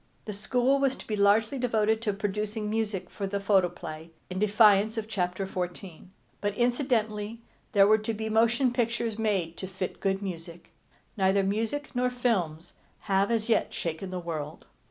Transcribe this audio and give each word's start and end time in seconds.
The 0.25 0.33
school 0.33 0.79
was 0.79 0.95
to 0.95 1.05
be 1.05 1.15
largely 1.15 1.59
devoted 1.59 2.01
to 2.01 2.11
producing 2.13 2.67
music 2.71 3.07
for 3.11 3.27
the 3.27 3.39
photoplay, 3.39 4.09
in 4.31 4.39
defiance 4.39 4.97
of 4.97 5.07
chapter 5.07 5.45
fourteen. 5.45 6.09
But 6.41 6.55
incidentally 6.55 7.41
there 7.73 7.85
were 7.85 7.99
to 7.99 8.13
be 8.15 8.27
motion 8.27 8.73
pictures 8.73 9.19
made 9.19 9.57
to 9.57 9.67
fit 9.67 9.99
good 9.99 10.23
music. 10.23 10.71
Neither 11.17 11.43
music 11.43 11.91
nor 11.95 12.09
films 12.09 12.73
have 13.01 13.29
as 13.29 13.47
yet 13.47 13.75
shaken 13.75 14.09
the 14.09 14.17
world. 14.19 14.65